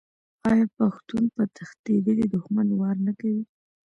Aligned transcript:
آیا 0.49 0.65
پښتون 0.77 1.23
په 1.35 1.43
تښتیدلي 1.55 2.25
دښمن 2.33 2.67
وار 2.79 2.97
نه 3.07 3.13
کوي؟ 3.19 3.43